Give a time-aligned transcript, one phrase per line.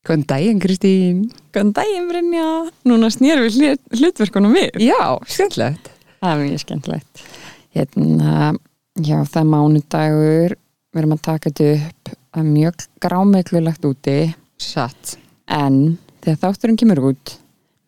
[0.00, 1.16] Góðan daginn Kristín.
[1.52, 2.44] Góðan daginn Brynja.
[2.88, 4.78] Núna snýrum við hlut, hlutverkunum við.
[4.80, 4.96] Já,
[5.28, 5.90] skemmtilegt.
[6.22, 7.24] Það er mjög skemmtilegt.
[7.76, 8.36] Hérna,
[8.96, 10.54] já það er mánudagur.
[10.90, 12.12] Við erum að taka þetta upp.
[12.30, 14.16] Það er mjög grámeiklulegt úti.
[14.60, 15.18] Satt.
[15.52, 15.76] En
[16.24, 17.34] þegar þátturinn kemur út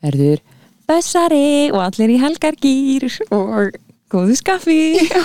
[0.02, 0.42] verður
[0.88, 3.76] Bessari og allir í helgargýr og
[4.12, 5.22] góðu skaffi Já,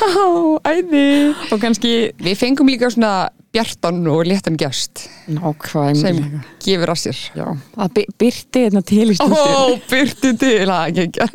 [0.63, 1.33] æði.
[1.51, 7.19] Og kannski Við fengum líka svona bjartan og léttan gæst sem nákvæmlega gefur að sér.
[7.35, 7.45] Já,
[7.75, 11.27] það by- byrti hérna til Ó, byrtu til að gengja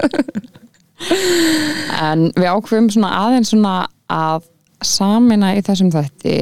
[2.03, 3.75] En við ákveðum svona aðeins svona
[4.13, 4.45] að
[4.87, 6.35] samina í þessum þætti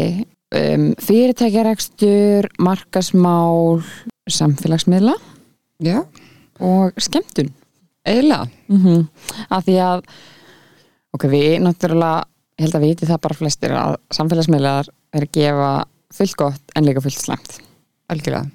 [0.57, 3.81] um, fyrirtækjarekstur, markasmál,
[4.31, 5.15] samfélagsmiðla
[5.85, 6.03] Já,
[6.61, 7.53] og skemmtun.
[8.05, 9.07] eiginlega Mm
[9.51, 10.05] Að því að,
[11.17, 12.25] ok, við náttúrulega,
[12.61, 15.73] held að viti það bara flestir að samfélagsmiðlar er að gefa
[16.15, 17.61] fullt gott en líka fullt slæmt.
[18.11, 18.49] Algjörlega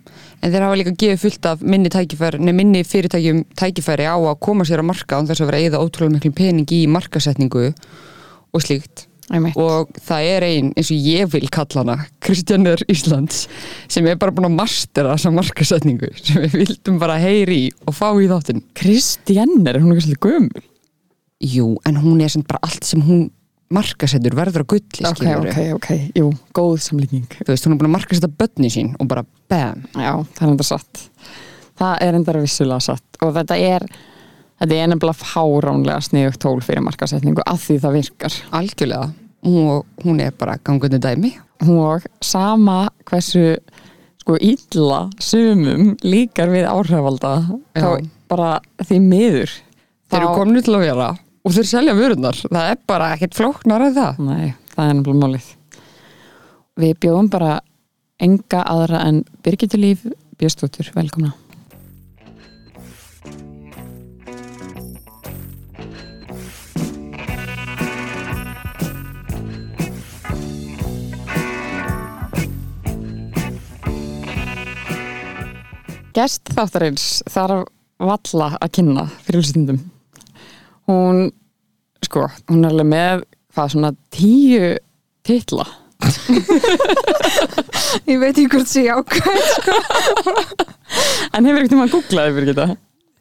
[0.44, 4.84] En þeir hafa líka gefið fullt af minni minni fyrirtækjum tækifæri á að koma sér
[4.84, 7.72] á marka án þess að vera eða ótrúlega miklu pening í markasetningu
[8.54, 9.56] og slíkt Æmi.
[9.58, 13.48] og það er ein, eins og ég vil kalla hana Kristjanur Íslands
[13.90, 18.12] sem er bara búin að mastera þessa markasetningu sem við vildum bara heyri og fá
[18.14, 20.66] í þáttinn Kristjanner, hún er kannski gömul.
[21.42, 23.32] Jú, en hún er sem bara allt sem hún
[23.74, 27.26] markasettur verður að gulli Ok, ok, ok, jú, góð samlíking.
[27.42, 30.52] Þú veist, hún er búin að markasetta börni sín og bara bam Já, það er
[30.54, 31.06] enda satt.
[31.80, 33.88] Það er enda vissulega satt og þetta er,
[34.62, 38.38] þetta er nefnilega fáránlega sniðugt tól fyrir markasetningu af því það virkar.
[38.52, 39.10] algjörlega
[39.46, 41.34] og hún er bara gangundi dæmi
[41.66, 43.56] Og sama hversu
[44.20, 47.36] sko illa sumum líkar við áhrifalda
[47.76, 47.80] Já.
[47.80, 48.50] þá bara
[48.84, 49.54] því miður.
[50.10, 51.08] Þeir eru komin til að vera
[51.46, 52.42] og þeir selja vörunar.
[52.50, 54.20] Það er bara ekkert flóknar að það.
[54.26, 55.50] Nei, það er nefnilega málið.
[56.82, 57.56] Við bjóðum bara
[58.26, 61.36] enga aðra en Birgitur Líf Björstóttur, velkomna.
[76.16, 77.66] Gest þáttarins þarf
[78.00, 79.84] valla að kynna fyrir hlustundum.
[80.90, 81.32] Hún,
[82.06, 83.24] sko, hún er alveg með
[83.56, 84.76] hvað svona tíu
[85.26, 85.66] titla.
[88.10, 89.46] Ég veit ekki hvort sé ákvæð
[91.34, 92.66] En hefur ekkert um að googlaði fyrir geta?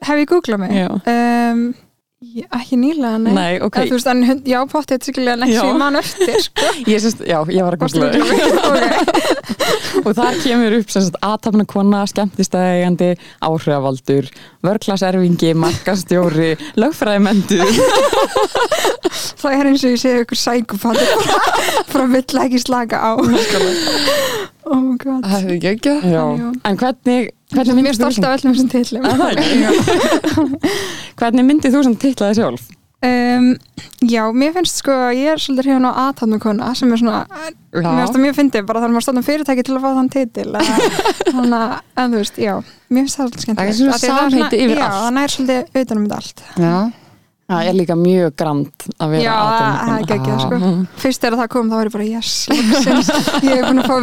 [0.04, 0.72] Hef ég googlað mig?
[1.08, 1.62] Um,
[2.22, 3.76] ég- ekki nýlega, nei Nei, ok.
[3.76, 4.60] Eða, Þú veist, en já,
[5.04, 5.60] sikkert en ekki Já.
[5.60, 6.68] sem ég man eftir sko.
[6.92, 8.06] Ég sést, já, ég var að googla?
[8.70, 10.04] Ok.
[10.06, 13.10] og þar kemur upp sem sagt aðtapna kona, skemmtistæðigandi,
[13.44, 14.30] áhrifavaldur,
[14.64, 17.64] vörklaserfingi, markastjóri, lögfræðimendur.
[19.44, 21.28] Það er eins og ég sé ykkur sækupatur
[21.92, 23.10] frá vill ekki slaka á
[24.64, 25.94] Oh my god Það hefði ekki ekki.
[26.08, 26.22] Já.
[26.40, 26.46] Já.
[26.64, 30.72] En hvernig, hvernig Mér stolt af öllum þessum Að það ekki?
[31.20, 32.64] Hvernig myndið þú sem titlaði sjálf?
[33.04, 33.48] um,
[34.04, 36.40] Já, mér finnst sko að ég er svolítið hrifun á aðtáttnum
[36.76, 37.20] sem er svona,
[37.72, 40.50] mér finnst það mjög fyndið bara maður að stofna fyrirtæki til að fá þann titil.
[41.34, 41.70] Þannig að,
[42.02, 44.84] en þú veist, já mér finnst það svolítið skemmt Það er svona samheiti yfir Já,
[44.84, 44.98] allt.
[45.00, 46.38] það nær svolítið utanum þetta allt.
[46.64, 46.76] Já.
[47.44, 48.72] Það er líka mjög grand
[49.04, 50.56] að vera Já, það það er ekki sko.
[51.02, 53.96] Fyrst þegar það kom þá var ég bara yes, ég hef búin að fá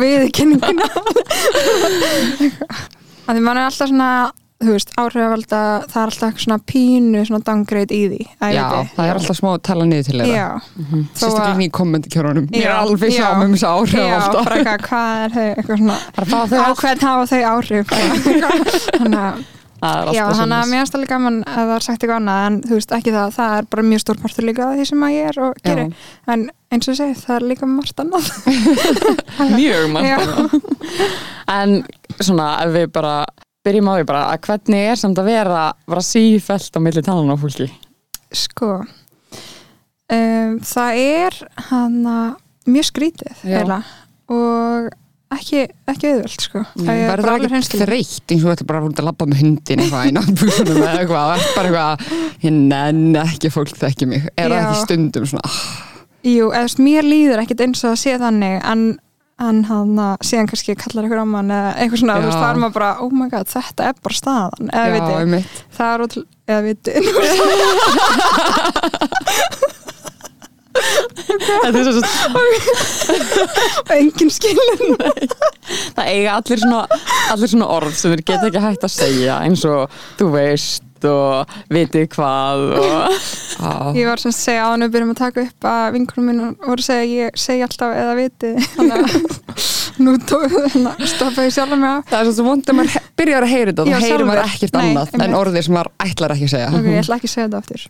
[3.31, 4.31] viðkynninguna Því mann er alltaf svona
[4.61, 5.59] þú veist, áhrifavalda
[5.89, 8.91] það er alltaf eitthvað svona pínu svona downgrade í því að Já, viti.
[8.97, 10.35] það er alltaf smá að tala niður til þeirra.
[10.35, 12.45] Já, þó að- Sérstaklega í kommentikjörunum.
[12.51, 13.23] Mér er alveg já.
[13.25, 16.37] saman um þess að áhrif Já, bara eitthvað, hvað er þau eitthvað svona, Bara fá
[16.51, 16.77] þau á allt.
[16.83, 17.85] hvern hafa þau áhrif
[19.01, 19.33] þannig að
[19.81, 22.75] Já, þannig að mér finnst alveg gaman að það er sagt eitthvað annað en þú
[22.77, 25.29] veist ekki það, það er bara mjög stór partur líka af því sem að ég
[25.31, 25.63] er og Já.
[25.65, 25.87] gerir
[26.35, 28.25] en eins og ég segi, það er líka margt annað
[29.57, 29.87] Mjög Já.
[29.95, 30.67] margt
[31.51, 31.73] En
[32.21, 33.15] svona, ef við bara
[33.65, 37.33] byrjum á því bara að hvernig er samt að vera bara sífælt á milli talan
[37.33, 37.67] á fólki
[38.37, 38.71] Sko
[40.13, 42.17] um, það er hana
[42.69, 43.65] mjög skrítið Já.
[44.29, 44.91] og
[45.35, 45.61] ekki,
[45.91, 46.63] ekki auðvöld sko.
[46.77, 47.85] Það er Verður það ekki hreinskilið.
[47.87, 51.45] þreytt eins og þetta bara að labba með hundin eitthvað í náttbúsunum eða eitthvað.
[51.55, 51.93] Bara eitthvað,
[52.45, 54.21] ég nenn ekki að fólk þekki mig.
[54.35, 55.55] Er það ekki stundum svona, ah,
[56.21, 58.81] Jú, eða mér líður ekkit eins og að sé þannig en,
[59.41, 62.75] en hann síðan kannski kallar eitthvað á mann eða eitthvað svona, veist, það er maður
[62.77, 65.41] bara oh my god, þetta er bara staðan eða viti,
[65.79, 66.91] það er ótrúlega eða viti,
[71.31, 71.95] Þetta er svo
[73.95, 74.95] engin skilin
[75.95, 76.85] það eiga allir svona,
[77.33, 81.53] allir svona orð sem þeir geta ekki hægt að segja eins og þú veist og
[81.73, 83.15] vitið hvað og
[83.61, 86.29] Já, Ég var sem að segja á hann við byrjum að taka upp að vinkunum
[86.29, 89.05] minn voru að segja ég segi alltaf eða viti þannig að
[90.05, 92.05] nú hérna, stoppa ég sjálf mig af.
[92.09, 94.81] Það er svo vond að maður byrjar að heyra þetta og heyrir maður ekkert Nei,
[94.87, 96.69] annað en orðið sem maður ætlar ekki að segja.
[96.71, 97.81] Ok, ég ætla ekki að segja þetta aftur.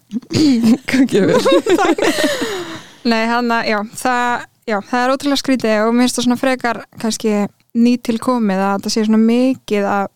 [3.01, 6.41] Nei, hann að, já, það, já, það er ótrúlega skrítið og mér finnst það svona
[6.41, 7.35] frekar kannski
[7.81, 10.11] nýtilkomið að það sé svona mikið að,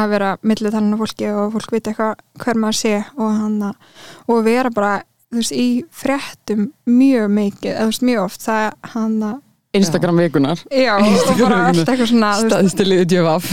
[0.00, 3.88] að vera millið talinu fólki og fólk veit eitthvað hver maður sé og hann að,
[4.28, 4.92] og vera bara,
[5.34, 9.40] veist, í fréttum mjög mikið, eða mjög oft það hann að,
[9.74, 13.48] Instagram vikunar já, og bara allt eitthvað svona, þú veist, Staðistu liðið djöf af.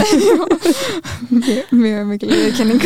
[1.32, 2.82] Mjög, mjög mikil viðkynning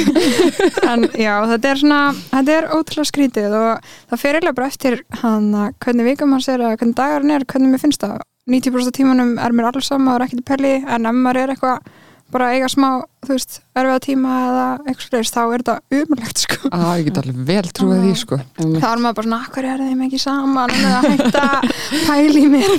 [0.85, 1.99] en já, þetta er svona
[2.29, 6.45] þetta er ótrúlega skrítið og það fer eiginlega bara eftir hann að hvernig vika mann
[6.45, 8.23] sér að hvernig dagar hann er, hvernig mér finnst það.
[8.51, 11.55] 90% af tímanum er mér alls sama og er ekkert pelli en ef maður er
[11.55, 11.93] eitthvað
[12.35, 12.89] bara eiga smá,
[13.25, 16.69] þú veist, erfiða tíma eða eitthvað slegist, þá er þetta umurlegt sko.
[16.69, 19.83] Á, ég get alveg vel trúið því sko þá er maður bara svona, hvað er
[19.85, 21.67] þeim ekki saman hægt að
[22.09, 22.75] pæli í mér.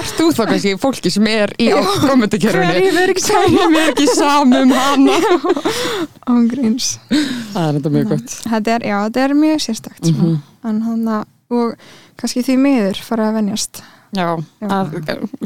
[0.00, 1.78] Ert þú þá kannski fólki sem er í Já.
[2.06, 2.80] kommentarkerfinni?
[2.80, 3.56] Hverjum er ekki saman?
[3.56, 5.18] Hverjum er ekki samum hana?
[6.30, 10.36] ángríns Það er þetta mjög gott þetta er, já, þetta er mjög sérstakt mm Mhm.
[10.68, 11.74] en hann að, og
[12.20, 13.80] kannski því miður fara að venjast
[14.16, 14.26] Já,
[14.66, 14.94] að,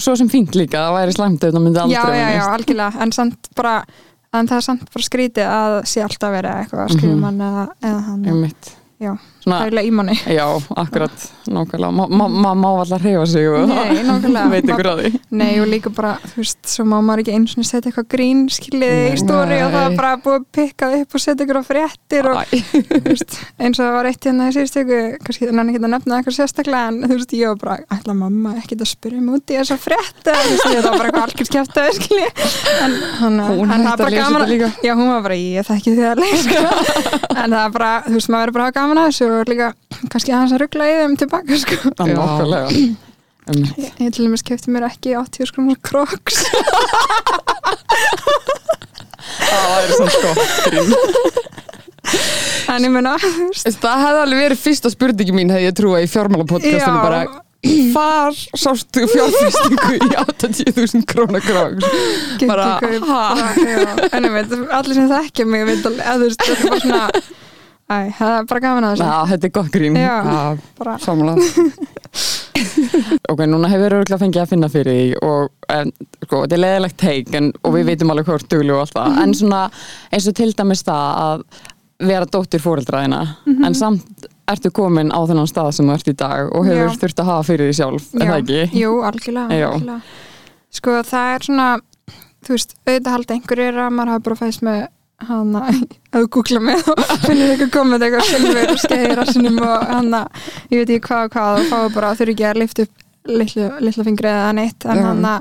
[0.00, 3.02] svo sem fínt líka það væri slæmt ef það myndi aldrei já, já, já, algjörlega,
[3.04, 3.74] en samt bara
[4.34, 7.20] en það er samt bara skrítið að sé alltaf verið eitthvað að skrifa Mhm.
[7.20, 8.24] mann eða, eða hann.
[9.02, 9.12] Já,
[9.44, 10.14] hægilega í manni.
[10.30, 10.44] Já,
[10.80, 14.50] akkurat nákvæmlega, maður ma ma má alltaf hreyfa sig og Nei, nákvæmlega.
[14.54, 15.10] veit ykkur á því.
[15.40, 18.40] Nei, og líka bara, þú veist, svo má maður ekki einu sinni setja eitthvað grín
[18.52, 21.64] skilið í stóri og það er bara búið að pikka upp og setja ykkur á
[21.68, 22.36] fréttir og
[23.08, 26.86] veist, eins og það var eitt hérna í síðustöku, kannski þannig að nefna eitthvað sérstaklega
[26.92, 29.76] en þú veist, ég var bara, ætla mamma ekki að spyrja mig út í þessa
[29.80, 32.28] frétta það var bara eitthvað algjör skjæfta skilji,
[32.84, 33.98] en, hann, það að
[38.34, 39.68] var bara, að það að gaman að þessu og líka,
[40.12, 42.16] kannski aðeins að ruggla í þeim tilbaka, sko Það er
[43.44, 43.76] Einmitt.
[43.76, 46.36] ég, ég til dæmis kefti mér ekki 80 skrónar kroks
[49.44, 50.10] Það er svona
[52.94, 56.80] meina, þú veist Það hefði alveg verið fyrsta spurningi mín hefði ég trúa í fjármálapodcastinu
[56.80, 57.02] Já.
[57.04, 57.20] bara
[57.94, 61.84] Hvar sástu fjárfestingu í 80.000 krónar króks?
[62.36, 63.22] Kynntu Bara, kaup, ha?
[63.38, 63.94] bara, já.
[64.18, 66.82] en ég veit, allir sem þekkja mig veit alveg, að þú veist, þetta er bara
[66.84, 67.04] svona
[67.94, 70.16] æ, það er bara gaman að þessu Já, þetta er gott grín Já.
[70.24, 71.44] Já, bara, samanlega
[73.32, 75.90] Ok, núna hefur örgulega fengið að finna fyrir því og en,
[76.24, 77.76] sko, þetta er leðilegt teik en, og Mhm.
[77.78, 79.62] við veitum alveg hvort duglu og allt það en svona
[80.12, 81.44] eins og til dæmis það að
[82.04, 83.64] vera dóttir fóreldraðina Mhm.
[83.64, 86.96] en samt ertu komin á þennan stað sem þú ert í dag og hefur Já.
[87.00, 88.80] þurft að hafa fyrir því sjálf, er það ekki?
[88.80, 89.68] Jú, algjörlega, Já.
[89.72, 90.00] algjörlega
[90.74, 91.80] Sko, það er svona
[92.44, 94.86] þú veist, auðvitað halda einhverjir að maður hafa bara fæst með
[95.22, 95.62] hana,
[96.10, 99.86] að þú googla með og finnir eitthvað komið eitthvað silfur og skeið í rassinum og
[99.90, 100.20] hana,
[100.72, 103.68] ég veit ekki hvað og hvað og fáið bara, þurfi ekki að lifta upp litlu,
[103.80, 104.86] litlu fingri eða neitt.
[104.88, 105.06] En Já.
[105.08, 105.34] hana,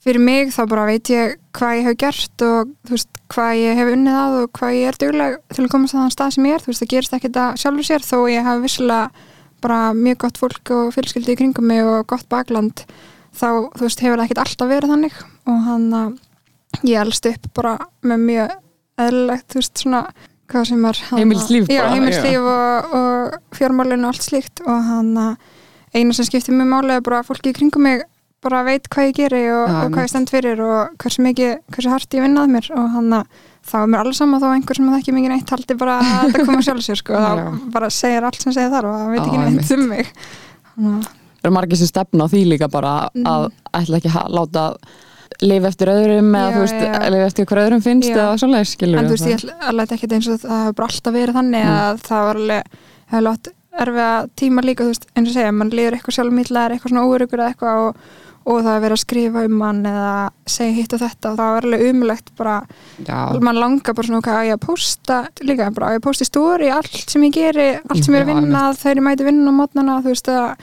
[0.00, 3.78] fyrir mig þá bara veit ég hvað ég hef gert og þú veist, hvað ég
[3.78, 6.48] hef unnið að og hvað ég er dugleg til að komast að þann stað sem
[6.48, 9.28] ég er, þú veist, það gerist ekki þetta sjálfur sér þó ég hafi vissulega
[9.60, 12.82] bara mjög gott fólk og fjölskyldi í kringum mig og gott bakland
[13.36, 15.20] þá, þú veist, hefur það ekkert alltaf verið þannig.
[15.50, 18.56] Og hann að ég elst upp bara með mjög
[19.06, 20.02] eðlilegt, þú veist, svona
[20.50, 24.62] hvað sem er að- heimilislíf og, og fjármálinu og allt slíkt.
[24.66, 25.36] Og hann að
[25.94, 28.02] eina sem skiptir mig máli er bara að fólki í kringum mig
[28.42, 31.58] bara veit hvað ég geri og, Já, og hvað ég stend fyrir og hversu mikið,
[31.74, 32.70] hversu hart ég vinnað mér.
[32.72, 33.26] Og hann að
[33.70, 36.32] þá er mér alls sama þó einhver sem það ekki mikið neitt haldi bara að
[36.32, 37.34] þetta koma sjálf sér sko, Já.
[37.36, 40.12] þá bara segir allt sem segir þar og það veit ekki neitt um mig.
[40.80, 41.08] Að-
[41.40, 43.52] Það eru margir sem stefna á því líka bara að Mhm.
[43.74, 44.64] ætla ekki að láta
[45.42, 47.10] lifa eftir öðrum eða Já, þú veist, já.
[47.14, 50.40] lifa eftir hvað öðrum finnst eða skilur en þú veist, ég alveg ekkert eins og
[50.42, 51.76] það hefur bara alltaf verið þannig Mm.
[51.80, 52.62] að það var alveg
[53.10, 56.64] hefur látt erfiða tíma líka, þú veist, eins og segja mann líður eitthvað sjálf mýtla,
[56.66, 57.96] er eitthvað svona óurugur eða eitthvað og,
[58.50, 60.12] og það er verið að skrifa um mann eða
[60.50, 62.56] segja hitt og þetta og það var alveg umulegt bara,
[63.46, 66.30] mann langar bara svona hvað á ég að posta, líka bara ég að posta í
[66.30, 69.54] stóri allt sem ég geri, allt sem ég er að vinna þegar ég mæti vinna
[69.54, 70.54] á mótnana, þú veist að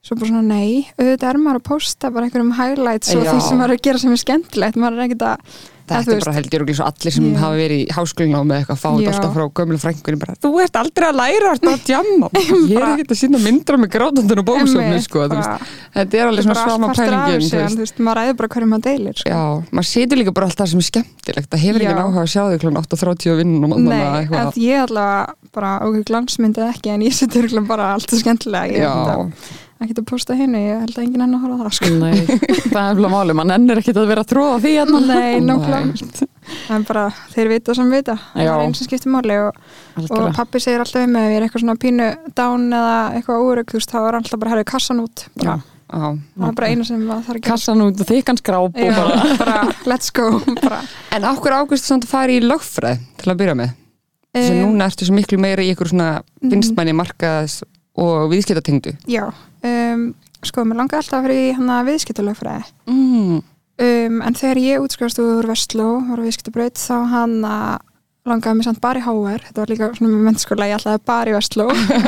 [0.00, 3.34] svo bara svona nei, auðvitað er maður að posta bara einhverjum highlights og Já.
[3.34, 5.58] því sem maður er að gera sem er skemmtilegt, maður er ekkert að
[5.90, 8.80] þetta er bara held ég svo allir sem hafa verið í háskólinu á með eitthvað
[8.80, 12.30] fáið alltaf frá gömlu frængunni bara Þú ert aldrei að læra þetta að djamma
[12.70, 15.24] Ég er ekkert að sína myndra með grátandun og bóksöfni sko.
[15.30, 19.32] Þetta er alveg er svona allt af pælingin maður ræður bara hverju maður deilir sko.
[19.32, 19.42] Já,
[19.74, 22.02] maður setur líka bara alltaf sem er skemmtilegt það hefur ekki Já.
[22.04, 22.74] áhuga að sjá þig kl.
[22.80, 27.92] 8.30 og vinnun og eitthvað ég allavega bara okkur glansmyndið ekki en ég setur bara
[27.96, 29.26] allt það skemmtilega
[29.80, 31.76] Já, held að ekki posta henni, ég held að enginn enn að horfa á það
[31.78, 31.90] sko.
[31.96, 32.18] Nei,
[32.74, 35.00] það er alveg máli, mann ennir ekkit að vera að tróða því hérna.
[35.08, 35.46] Nei, Nei.
[35.48, 36.28] nákvæmlega
[36.74, 38.50] en bara þeir vita sem vita það Já.
[38.52, 39.58] er einn sem skiptir máli og,
[40.10, 43.44] og pappi segir alltaf um mig ef ég er eitthvað svona pínu down eða eitthvað
[43.48, 45.56] úrug, þú veist, þá er alltaf bara herrið kassan út bara,
[45.90, 45.98] Já,
[46.36, 48.80] það er bara eina sem maður þarf að gera kassan út og þykkan skráp og
[48.84, 49.58] Já, bara bara
[49.90, 50.28] let's go
[50.60, 50.80] bara.
[51.16, 53.76] En ákveður águst samt að fara í lögfræð til að byrja með?
[54.30, 57.56] Þess að Um, núna ertu svo miklu meira í ykkur svona vinstmanni markaðs
[57.96, 58.94] og viðskiptatengdu.
[59.10, 59.24] Já,
[59.64, 60.14] um,
[60.46, 63.42] sko, mér langaði alltaf að fyrir í hana viðskiptalögfræði Mm.
[63.80, 67.36] um, en þegar ég útskrifast úr Vestló var á viðskiptabraut þá hann
[68.28, 71.30] langaði mér samt bara í HR þetta var líka svona með mennskóla, ég ætlaði bara
[71.30, 71.66] í Vestló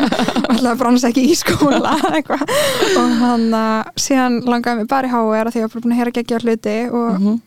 [0.71, 1.95] að bráns ekki í skóla
[3.01, 3.47] og hann
[3.97, 6.43] síðan langaði mér bara í HR af því að ég var búin að heyra geggja
[6.45, 7.41] hluti og, Mhm.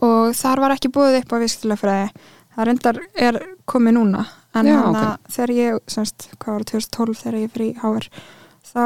[0.00, 2.08] og þar var ekki búið upp á viðskiptalögfræði
[2.54, 4.22] það reyndar er komið núna
[4.54, 5.28] en Já, hann ok.
[5.34, 8.08] þegar ég, semst, hvað var það, 2012 þegar ég fyrir HR
[8.74, 8.84] þá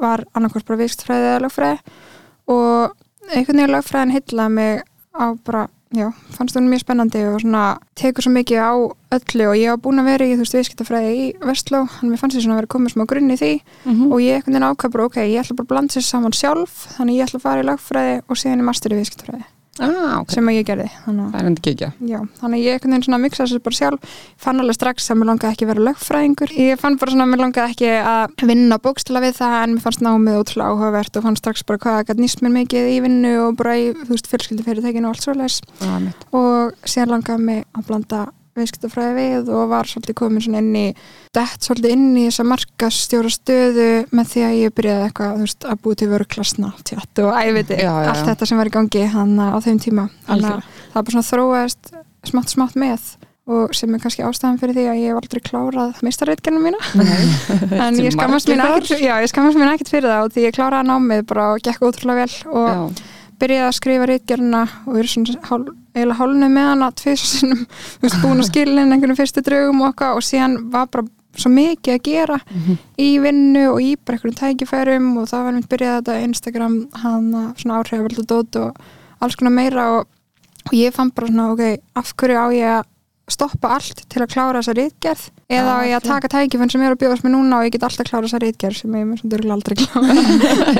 [0.00, 1.78] var annarkvært bara viðskiptafræði eða lögfræði
[2.50, 2.94] og
[3.34, 4.82] einhvern veginn lögfræðin hyllaði mig
[5.14, 7.64] á bara, já, fannst hún mjög spennandi og svona
[7.98, 8.72] tekur svo mikið á
[9.18, 12.20] öllu og ég var búin að vera í, þú veist, viðskiptafræði í Vestló, hann mér
[12.22, 13.52] fannst því svona að vera komið smá grunn í því
[13.84, 14.12] Mhm.
[14.12, 16.74] og ég einhvern veginn ákvað bara, ok, ég ætla bara að blanda sér saman sjálf
[16.96, 19.44] þannig ég ætla að fara í lögfræði og síðan í master í viðskiptafræði
[19.80, 20.32] Ah, ok.
[20.34, 20.88] sem ég gerði,
[22.40, 24.16] þannig að ég einhvern veginn svona miksa þessu bara sjálf.
[24.40, 26.54] Fann alveg strax að mér langaði ekki að vera lögfræðingur.
[26.60, 29.84] Ég fann bara svona að mér langaði ekki að vinna bókstila við það en mér
[29.86, 33.32] fannst námið ótrúlega áhugavert og fann strax bara hvað gæti nýst mér mikið í vinnu
[33.46, 35.60] og bara í, þú veist, fjölskyldufyrirtækinu og allt svoleiðis.
[35.80, 36.28] Ah, mitt.
[36.36, 38.26] og síðan langaði mig að blanda
[38.58, 40.84] viðskiptafræði við og var svolítið komin svona inn í
[41.36, 45.82] dett svolítið inn í þessa markastjóra stöðu með því að ég byrjaði eitthvað veist, að
[45.84, 47.32] búið til vöruklasna tjátt og
[47.70, 50.06] já, allt þetta sem var í gangi hann á þeim tíma.
[50.26, 51.92] Þannig að það var bara svona þróaðist
[52.30, 53.10] smátt smátt með
[53.50, 56.80] og sem er kannski ástæðan fyrir því að ég hef aldrei klárað meistarreitgerðinu mína.
[57.86, 61.86] En ég skammast mín ekkert fyrir það og því ég kláraði námið bara og gekk
[61.88, 63.06] ótrúlega vel og Já.
[63.42, 65.62] byrjaði að skrifa reitgerðina og er svona hál,
[65.94, 67.64] eiginlega hálnu með hana tviðsinnum,
[67.98, 71.94] þú veist, búin að skilin einhvern fyrstu draugum okkar og síðan var bara svo mikið
[71.94, 72.38] að gera
[72.98, 77.42] í vinnu og í bara einhverjum tækifærum og það var mynd byrjaði þetta Instagram hana
[77.60, 77.82] svona
[78.32, 78.80] dót og
[79.20, 80.08] alls konar meira og,
[80.66, 81.62] og ég fann bara svona, ok,
[81.94, 82.88] af hverju á ég að
[83.34, 86.94] stoppa allt til að klára þessa reitgerð eða á ég að taka tækifæn sem er
[86.94, 89.32] að bjóðast mér núna og ég get alltaf klára þessa reitgerð sem ég mér svona
[89.34, 90.14] dörgulega aldrei klára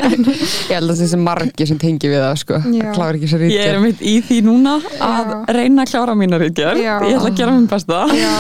[0.71, 2.61] Ég held að þessi margi sem tengi við það, sko.
[2.67, 5.39] Það klára ekki sér Ég er mitt í því núna að Já.
[5.59, 6.97] reyna að klára mína Já.
[7.05, 8.33] Ég ætla að gera minn besta Já,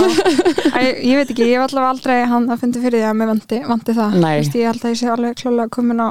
[0.71, 3.31] Æ, ég veit ekki, ég hef allavega aldrei hann að fundi fyrir því að mér
[3.35, 4.19] vandi, vandi það.
[4.40, 6.09] Vist, ég held að ég sé alveg klálega komin á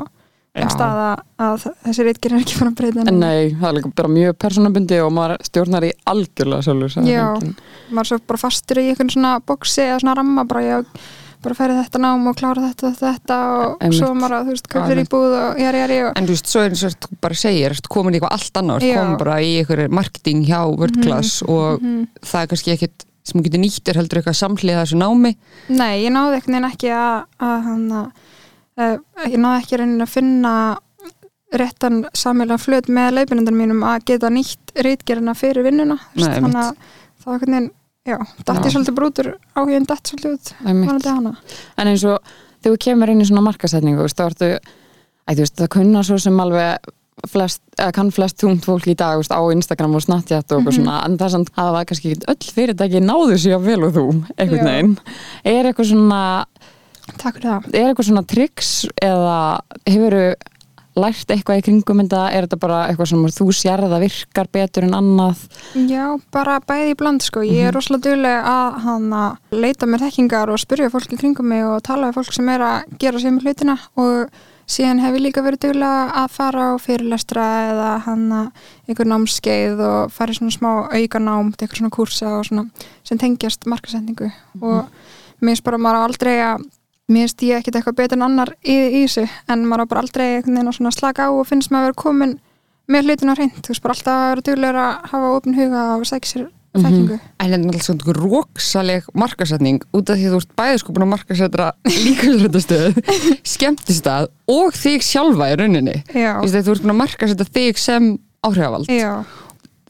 [0.49, 0.63] Já.
[0.63, 3.75] einn stað að, að þessi reitgerð er ekki fann að breyta En nei, það er
[3.77, 7.23] líka bara mjög persónabundi og maður stjórnar í algjörlega sjálfur Já.
[7.35, 7.55] enginn.
[7.89, 10.85] maður er svo bara fastur í einhvern svona boksi eða svona ramma bara ég
[11.39, 13.99] bara færi þetta nám og klára þetta, þetta, þetta og Einmitt.
[14.01, 16.49] svo maður að þú veist, köpir í búð og jari, jari og En þú veist,
[16.51, 19.93] svo er og þú bara segir, komin í eitthvað allt ertu komin bara í eitthvað
[20.01, 22.07] marketing hjá WordClass og Mhm.
[22.25, 25.35] það er kannski ekkit sem getur nýtt er heldur eitthvað samhliða þessu námi.
[25.69, 26.55] Nei, ég náði einhvern
[28.79, 30.53] ég náði ekki reynin að finna
[31.59, 35.97] réttan samilega flut með leipinundar mínum að geta nýtt reitgerina fyrir vinnuna.
[36.13, 36.73] Nei, þannig að
[37.19, 37.71] það var veginn
[38.07, 40.53] já, dætti svolítið brútur áhugin dætt svolítið út
[41.79, 42.21] En eins og
[42.61, 43.43] þegar þú kemur inn í svona
[44.05, 46.93] veist, þá ertu, æ, þú veist, það kunna svo sem alveg
[47.27, 50.77] flest, eða kann flest tungt fólk í dag veist, á Instagram og Snapchat og eitthvað
[50.77, 54.05] svona en það samt það kannski öll fyrirtæki náðu sér vel og þú,
[54.37, 54.69] einhvern Já.
[54.69, 54.95] veginn.
[55.43, 56.21] Er eitthvað svona
[57.19, 57.67] Takk fyrir það.
[57.75, 58.69] Er eitthvað svona triks
[59.03, 59.35] eða
[59.89, 60.15] hefur
[60.99, 64.47] lært eitthvað í kringum þetta, er þetta bara eitthvað sem þú sér að það virkar
[64.51, 65.43] betur en annað?
[65.87, 67.39] Já, bara bæði í bland sko.
[67.45, 67.67] Ég Mhm.
[67.69, 71.81] er rosalega dugleg að hann að leita mér þekkingar og spyrja fólki kringum mig og
[71.83, 73.77] tala við fólk sem er að gera sér með hlutina.
[73.95, 74.29] Og
[74.67, 78.51] síðan hef ég líka verið duglega að fara á fyrirlestra eða hann að
[78.89, 82.69] einhver námskeið og fara í svona smá aukanám til eitthvað svona kursa og svona
[83.03, 84.85] sem tengjast markasendingu og
[85.41, 86.65] mér finnst bara að maður aldrei að
[87.09, 90.29] mér ég ekkit eitthvað betur en annar í, í þessu en maður á bara aldrei
[90.95, 92.37] slaka á og finnst maður að vera komin
[92.89, 95.83] með hlutin á hreint, þú veist bara alltaf að vera duglegur að hafa opin huga
[95.97, 96.47] og sækja sér
[96.79, 97.17] þekkingu.
[97.41, 100.95] En þetta er alltaf svona róksaleg markasetning út af því að þú ert bæði sko
[100.95, 102.99] búin að markasetra líkasrættastöð,
[103.53, 105.97] skemmtistað og þig sjálfa í rauninni.
[106.09, 108.11] Þú ert markasetja þig sem
[108.45, 108.89] áhrifavald.
[108.89, 109.23] já.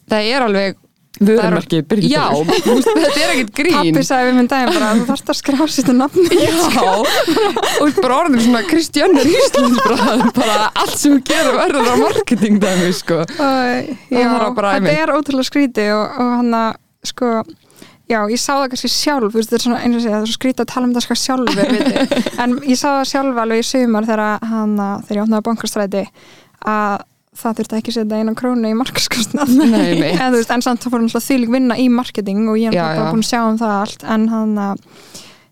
[0.10, 0.80] Það er alveg,
[1.20, 3.76] vörumarki, byrjum já, þú veist, þetta er ekkert grín.
[3.76, 6.84] pappi sagði við minn daginn bara þú þarfst að skrá sér nafni Já,
[7.84, 12.62] og bara orðin svona Kristjánur Íslands bara, bara allt sem þú gerir verður á marketing
[12.64, 13.24] dæmi, sko.
[13.26, 16.70] og, já, er bara þetta er ótrúlega skríti og, og hann að
[17.10, 17.34] sko
[18.10, 20.24] Já, ég sá það kannski sjálf, þú veist, þetta er svona eins og segja, það
[20.24, 21.74] er svo skrítið að tala um það sko sjálfur,
[22.42, 24.72] en ég sá það sjálf alveg í sumar þegar hann,
[25.06, 26.02] þegar ég opnaði bankastræti
[26.74, 27.04] að
[27.38, 31.26] það þurfti ekki að setja eina krónu í markaskostnað en, en samt þá fór náttúrulega
[31.28, 34.08] þýling vinna í marketing og ég Já, bara búin að sjá um það allt.
[34.16, 34.82] En hann að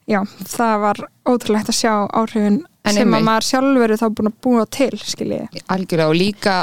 [0.09, 0.21] já,
[0.55, 4.41] það var ótrúlegt að sjá áhrifin En sem að maður sjálfur er þá búin að
[4.45, 6.55] búa til skilji, algjörlega og líka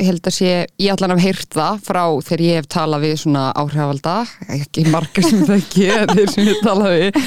[0.00, 0.52] ég held að sé,
[0.82, 4.14] ég allan hef heyrt það frá þegar ég hef talað við svona áhrifalda
[4.56, 7.20] ekki margar sem það ekki þeir sem ég talað við.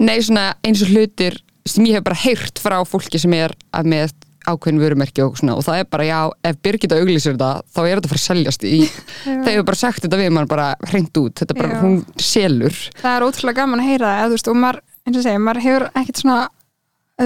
[0.00, 3.88] Nei svona eins og hlutir sem ég hef bara heyrt frá fólki sem er að
[3.94, 4.16] með
[4.48, 6.18] ákveðin vörumerki og svona og það er bara já,
[6.50, 8.78] ef Birgitta auglýsir þetta þá er þetta að fara að seljast í
[9.44, 11.80] þegar við bara sagt þetta við mann bara hreint út þetta bara, Já.
[11.84, 15.20] hún selur það er ótrúlega gaman að heyra það, eða, þú veist, og maður, eins
[15.20, 16.38] og segja, maður hefur ekkert svona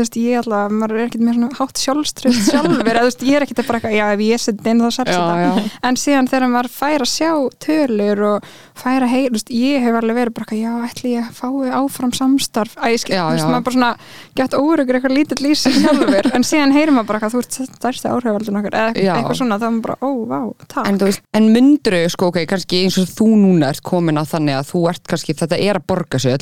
[0.02, 3.60] veist, ég alltaf, maður er ekkert með svona hátt sjálfströð sjálfur, veist, ég er ekkert
[3.68, 5.64] bara eitthvað, já, ef ég seti inn þá selst þetta.
[5.88, 7.30] En síðan þegar maður fær að sjá
[7.64, 8.48] tölur og
[8.78, 12.74] fær að heyra, ég hef alveg verið bara, eitthvað, já, ætli ég fái áfram samstarf,
[12.80, 13.92] að ég skil, maður bara svona
[14.40, 16.30] gett órugur eitthvað lítill í sig sjálfur.
[16.34, 19.12] En síðan heyrir maður bara, eitthvað, þú ert stærsti áhrifaldun okkur, eða Já.
[19.14, 20.88] eitthvað svona, þá er maður bara, ó, vá, takk.
[20.90, 24.58] En, veist, en myndru, sko, ok, kannski eins og þú núna ert komin að þannig
[24.58, 26.34] að þú ert kannski, þetta er að borga sig,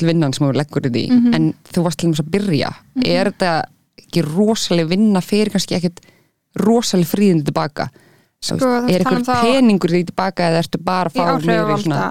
[3.43, 6.01] þetta ekki rosaleg vinna fyrir kannski ekkit
[6.63, 7.89] rosaleg fríðindi tilbaka?
[8.43, 11.23] Sko, er tala um peningur því tilbaka eða ertu bara að fá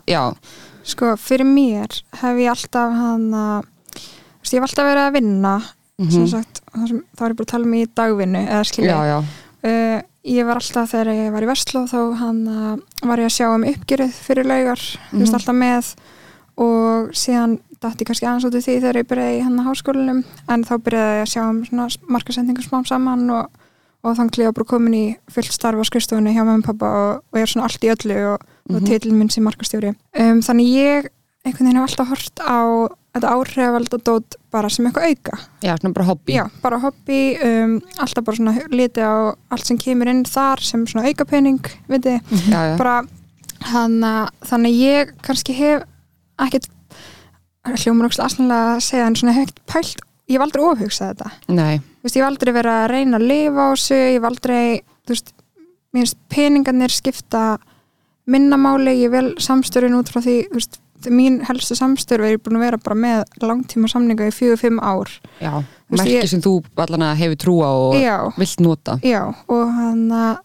[0.08, 0.22] já,
[0.82, 2.94] Sko, fyrir mér hef ég alltaf
[4.40, 5.52] veist, ég hef alltaf verið að vinna,
[6.10, 8.96] sem sagt, það sem, þá er ég bara að tala um í dagvinnu, eða skilja.
[8.96, 9.22] Já, já,
[9.62, 12.72] Uh, ég var alltaf þegar ég var í Vestló þá hann uh,
[13.06, 15.36] var ég að sjá um uppgjörið fyrir laugar, veist, Mhm.
[15.38, 15.90] alltaf með
[16.64, 20.22] og síðan dætti kannski aðeins út í því þegar ég byrjaði í hann að háskólanum
[20.54, 21.62] en þá byrjaði ég að sjá um
[22.16, 23.50] markasendingar smám saman og,
[24.02, 26.68] og þannig að ég var bara komin í fullt starf á skrifstofunni hjá mömmu og
[26.70, 28.86] pappa og, og ég er svona allt í öllu og, og Mhm.
[28.86, 31.08] titil minn sem markastjóri um, þannig ég
[31.44, 32.62] einhvern veginn hef alltaf hort á
[33.12, 36.32] þetta áhrifald og dót bara sem eitthvað auka já, svona bara hobby.
[36.36, 40.86] Já, bara hobby, um, alltaf bara svona liti á allt sem kemur inn þar sem
[40.86, 41.58] svona aukapening,
[41.90, 42.76] veit þið, já, já.
[42.78, 42.94] bara
[44.48, 45.84] þannig ég kannski hef
[46.42, 46.70] ekkert
[47.64, 51.30] hljómar okkur aðsannlega að segja en svona ekkert pælt, ég hef aldrei ofhugsað þetta.
[51.54, 54.62] Nei, veist, ég hef aldrei verið að reyna að lifa á þessu, ég hef aldrei
[55.06, 55.32] þú veist,
[55.92, 57.42] mér finnst peningarnir skipta
[58.30, 60.78] minnamáli, ég vel samstörun út frá því, þú veist
[61.10, 65.10] mín helstu samstörf er búin að vera bara með langtíma samninga í fjögur, fimm ár.
[65.42, 65.56] Já,
[65.90, 68.98] veist, merki ég- sem þú allan að hefur trú á og Já, vilt nota.
[69.02, 70.38] Já, og hann að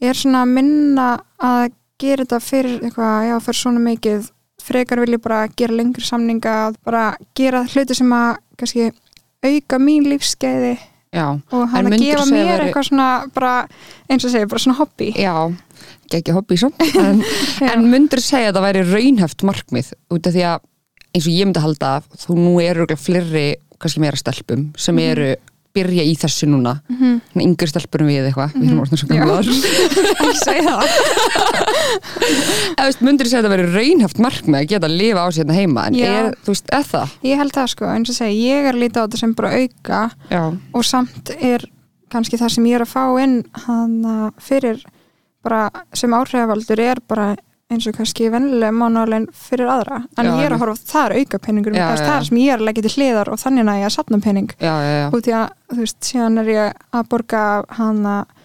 [0.00, 1.08] ég er svona að minna
[1.38, 4.30] að gera þetta fyrir eitthvað, já, fyrir svona mikið
[4.64, 8.90] frekar vil ég bara gera lengri samninga bara gera hluti sem að kannski
[9.44, 10.76] auka mín lífskeiði
[11.10, 13.54] Já, og hann að gefa mér væri- eitthvað svona bara,
[14.08, 15.32] eins og segja, bara svona hobby Já,
[16.14, 16.70] ekki hobby svo
[17.02, 17.22] en,
[17.66, 20.60] en myndur segja að það væri raunhæft markmið út af því að
[21.10, 23.46] eins og ég myndi halda að þú nú eru fleiri
[23.80, 25.10] kannski meira stelpum sem Mhm.
[25.10, 25.30] eru
[25.74, 26.76] byrja í þessu núna.
[26.90, 27.42] Mm -hmm.
[27.46, 28.52] yngri stelpurum við eitthvað.
[28.54, 29.18] Við erum orðin svo Mhm.
[29.18, 29.44] Gamlar.
[30.20, 30.84] Ekki segja það.
[32.80, 35.54] Veist, myndur segja að það væri raunhæft markmið að geta að lifa á sér hérna
[35.58, 35.86] heima?
[35.86, 36.06] En Já.
[36.10, 37.08] er, þú veist, eða það?
[37.30, 40.00] Ég held það sko, eins og segja, ég er líta á þetta sem bara auka
[40.30, 40.42] Já,
[40.74, 41.64] og samt er
[42.10, 44.82] kannski það sem ég er að fá inn hann að fyrir
[45.44, 47.36] bara sem áhrifavaldur er bara
[47.70, 50.00] eins og kannski vennilega mánulegin fyrir aðra.
[50.18, 52.52] En Já, ég er að horfa á þar auka peningur Já, það er sem ég
[52.54, 54.52] er að leggja til hliðar og þannig að ég að sapna pening.
[54.58, 55.06] Já, já, já.
[55.16, 57.42] út í að, þú veist, síðan er ég að borga
[57.78, 58.36] hann að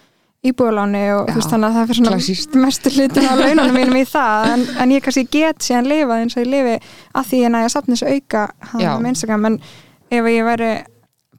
[0.46, 3.98] íbúðaláni og Já, þú veist þannig að það fyrir svona mestu hlutin á launanum mínum
[3.98, 4.50] í það.
[4.54, 6.76] En, en ég kannski get síðan lifað eins og ég lifi
[7.18, 8.92] að því en að ég sapna þessu auka hann Já.
[8.94, 9.48] á Instagram.
[9.50, 9.58] En
[10.14, 10.70] ef ég væri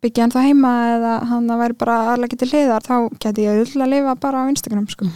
[0.04, 3.86] byggja ennþá heima eða hann að væri bara aðlega til hliðar þá geti ég öll
[3.86, 5.08] að lifa bara á Instagram sko.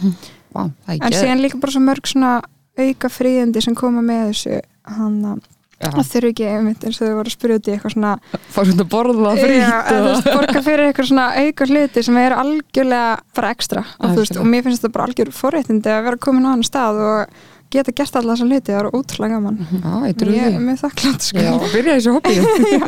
[0.52, 2.32] Vá, það er en síðan líka bara svo mörg svona
[2.78, 4.60] auka fríðindi sem koma með þessu
[4.96, 5.42] hann að
[5.82, 8.12] það þurfi ekki einmitt eins og þau voru að spyrja út í eitthvað svona
[8.54, 12.20] Fá svona borða Já, frýtt eða þú veist, borga fyrir eitthvað svona auka hluti sem
[12.22, 16.22] er algjörlega bara ekstra og, veist, og mér finnst þetta bara algjör forréttindi að vera
[16.22, 19.54] komin á hann stað og geta gert alla þessa hluti, það er ótrúlega gaman.
[19.72, 20.64] Já, ég trúi ég er því.
[20.66, 21.44] með þakklátt sko.
[21.46, 22.34] Já, byrja þessu hobby.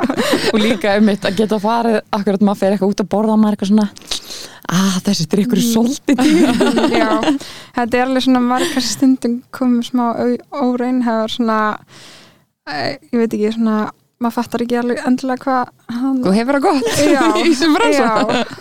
[0.53, 3.41] Og líka um mitt að geta farið akkurat maður fer eitthvað út að borða og
[3.41, 3.87] maður eitthvað svona
[4.73, 6.49] að þessi drikkur er svolítið dýr.
[7.03, 7.11] Já,
[7.77, 10.07] þetta er alveg svona margar stundum komið smá
[10.61, 11.59] óreinhefar svona
[12.71, 13.91] ég veit ekki, svona
[14.25, 16.87] maður fattar ekki alveg endilega hvað hann Þú hefur það gott?
[17.05, 17.75] Já, í þessum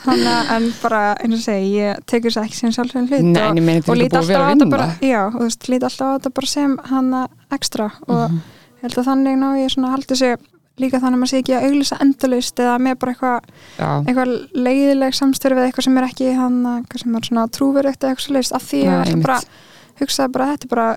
[0.04, 0.26] hann
[0.58, 3.80] en bara eins og segi, ég tekur þess ekki sem sjálfsvegin hlut Nei, og, meina
[3.80, 5.86] og þetta lít búið að alltaf á að þetta bara já, og þú veist, lít
[5.88, 7.13] alltaf á þetta bara sem hann
[7.60, 8.42] ekstra og Mhm.
[8.74, 10.36] ég held að þannig ná ég svona haldi sig
[10.82, 14.32] líka þannig að maður sé ekki að auglýsa endalaust eða með bara eitthvað Já, eitthvað
[14.68, 18.38] leiðileg samstörf eða eitthvað sem er ekki hann eitthvað sem er svona trúverögt eða eitthvað
[18.38, 19.28] leiðist af því Nei, einmitt.
[19.28, 19.38] bara
[20.02, 20.88] hugsa bara þetta er bara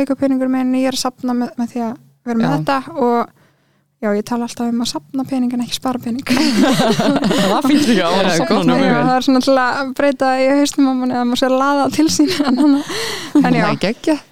[0.00, 1.92] auka peningur minn ég er að sapna með, með því að
[2.24, 2.56] vera með Já.
[2.56, 3.36] þetta og
[4.00, 6.24] já, ég tala alltaf um að sapna pening en ekki spara pening.
[6.30, 8.14] Það finnst ekki að
[8.48, 11.42] gott svona Já, það er svona til að breyta í haustum á manni að maður
[11.42, 12.30] sé að laða til sín.
[12.48, 12.62] En,
[13.50, 13.66] en já,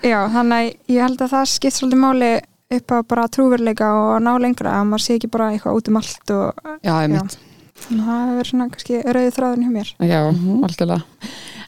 [0.09, 2.31] já, þannig að ég held að það skipt svolítið máli
[2.68, 5.96] upp á bara trúveruleika og ná lengra að maður sé ekki bara eitthvað út um
[6.00, 7.37] allt og já, þannig að
[7.88, 9.92] það hefur svona kannski rauðið þráðin hjá mér.
[10.04, 10.64] Já, Mhm.
[10.66, 11.02] algjörlega.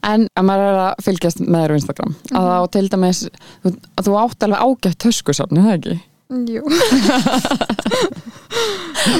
[0.02, 3.20] En að maður er að fylgjast með þér á Instagram að þá til dæmis
[3.64, 6.00] þú- að þú átt alveg ágætt töskusafni, það ekki?
[6.30, 6.62] Jú,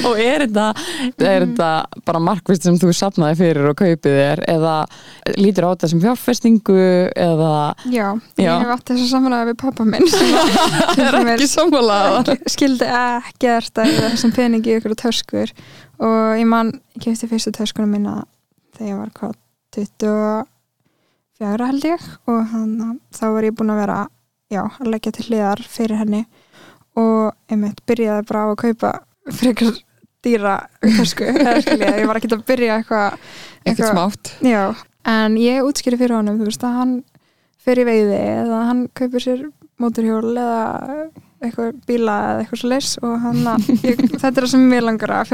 [0.05, 0.65] Og er þetta,
[1.23, 1.67] er þetta
[2.07, 4.73] bara markvist sem þú safnaði fyrir og kaupið þér eða
[5.39, 6.75] lítur á þetta sem fjárfestingu
[7.15, 7.51] eða
[7.91, 8.45] já, Já.
[8.45, 10.51] ég hef átt þess að samfélaga við pappa minn sem að-
[11.15, 15.49] dæmis sammálaða ekki- skildi ekkert að þessum peningi í ykkur töskur.
[16.01, 18.13] Og ég man, ég kefti fyrstu töskunum mína
[18.77, 19.35] þegar ég var hvað
[19.75, 22.01] 24 held ég.
[22.29, 23.99] Og hann, þá var ég búin að vera
[24.51, 26.23] já, að leggja til hliðar fyrir henni
[26.99, 28.91] og einmitt byrjaði bara á að kaupa
[29.31, 29.79] frekar
[30.25, 33.17] dýra tösku eða skilja, ég var ekki að byrja eitthvað
[33.65, 34.33] ekkert smátt.
[34.45, 34.63] Já,
[35.09, 36.93] en ég útskýri fyrir honum, þú veist, að hann
[37.61, 39.43] fer í veiði eða hann kaupir sér
[39.81, 41.09] móturhjól eða
[41.41, 44.85] eitthvað bíla eða eitthvað svo leys og hann að, ég, þetta er það sem mér
[44.85, 45.29] langar að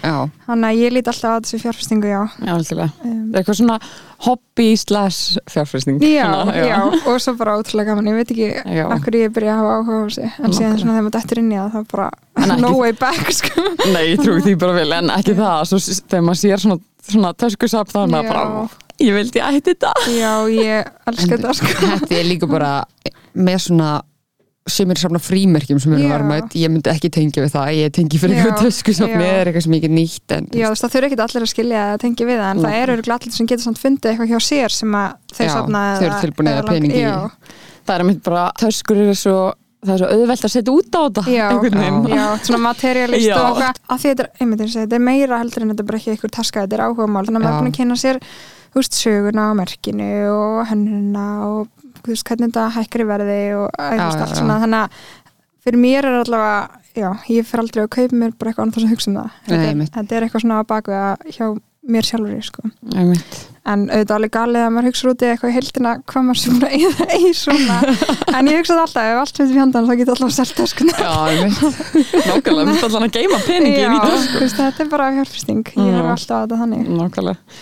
[0.00, 0.14] já,
[0.48, 2.22] Hann að ég lít alltaf á þessu fjárfestingu, já.
[2.40, 2.54] Já,
[3.02, 3.78] Um, Það er eitthvað svona
[4.26, 8.84] hobby slash fjárfesting já, Svona, já, og svo bara ótrúlega gaman, ég veit ekki Já.
[8.96, 11.58] akkur ég byrja að hafa áhuga á þessu, en síðan þegar maður dættur inn í
[11.60, 13.64] það, þá bara En ekki- no way back, sko.
[13.92, 15.78] Nei, ég trúi því bara vel, en ekki það svo,
[16.10, 16.78] þegar maður sér svona,
[17.12, 18.32] svona töskusafn þá er maður Já.
[18.34, 18.68] bara,
[19.06, 21.72] ég vildi að hætti þetta Já, ég elska þetta, sko.
[21.86, 22.72] þetta er líka bara
[23.38, 23.92] með svona
[24.72, 28.20] sem er safna frímerkjum sem eru varmætt ég myndi ekki tengja við það, ég tengi
[28.22, 29.30] fyrir eitthvað töskusafni já.
[29.30, 31.52] eða eitthvað sem ég get nýtt en Já, þú veist, það þurfi ekki allir að
[31.52, 34.32] skilja að tengja við það en það eru örugglega allir sem getur samt fundið eitthvað
[34.34, 37.06] hjá sér sem að þeir Já, safna þeir eru að lang- peningi í.
[37.06, 37.16] Já,
[37.88, 39.36] Það er mitt bara, töskur eru svo
[39.84, 41.46] það er svo auðvelt að setja út á þetta Já.
[42.10, 43.34] já, svona materialist Já.
[43.38, 43.82] og eitthvað.
[43.88, 46.00] Að því þetta er, einmitt eins og þetta er meira heldur en þetta er bara
[46.00, 47.24] ekki eitthvað taska, þetta er áhugamál.
[47.28, 48.20] Þannig að maður er búin að kynna sér
[48.72, 53.38] þú veist, söguna á merkinu og hönnuna og þú veist, hvernig þetta hækkar í verði
[53.58, 55.06] og já, allt svona, þannig að
[55.68, 58.88] fyrir mér er allavega, já, ég fer aldrei að kaupa mér bara eitthvað annað þess
[58.88, 59.32] að hugsa um það.
[59.38, 61.00] Nei, þetta, er, þetta er eitthvað svona á baku
[61.34, 61.46] hjá
[61.88, 62.68] mér sjálfur, sko.
[63.68, 66.76] En auðvitað alveg galið að maður hugsa út í eitthvað í heildina hvað maður að
[66.78, 67.78] eyða í svona.
[68.38, 70.86] En ég hugsaði alltaf, ef allt fyrir fjandan þá getur alltaf selt það sko.
[70.94, 71.16] Já.
[72.28, 75.74] Nákvæmlega, við ætlum að geima peningi Já, þú veist, þetta er bara fjárfesting.
[75.74, 75.98] Ég Já.
[75.98, 76.88] er alltaf að þetta þannig.
[77.02, 77.60] Nákvæmlega.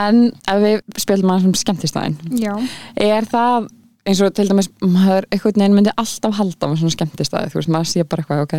[0.00, 2.18] En ef við spilum aðeins um skemmtistæðin
[3.10, 3.70] er það
[4.08, 7.72] eins og til dæmis maður eitthvað neginn myndi alltaf halda með svona skemmtistæði, þú veist,
[7.74, 8.54] maður sé bara eitthvað ok,